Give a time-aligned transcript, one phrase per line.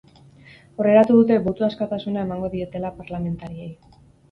[0.79, 3.71] Aurreratu dute botu askatasuna emango dietela parlamentariei.